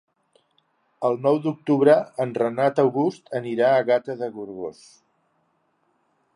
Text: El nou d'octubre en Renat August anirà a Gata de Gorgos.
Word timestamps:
El 1.09 1.19
nou 1.25 1.37
d'octubre 1.43 1.95
en 2.25 2.33
Renat 2.43 2.81
August 2.85 3.31
anirà 3.43 3.69
a 3.75 3.87
Gata 3.93 4.19
de 4.23 4.33
Gorgos. 4.39 4.85